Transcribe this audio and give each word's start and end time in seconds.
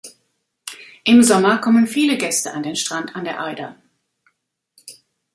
Im 1.03 1.21
Sommer 1.21 1.59
kommen 1.59 1.85
viele 1.85 2.17
Gäste 2.17 2.53
an 2.55 2.63
den 2.63 2.75
Strand 2.75 3.15
an 3.15 3.23
der 3.23 3.39
Eider. 3.39 3.75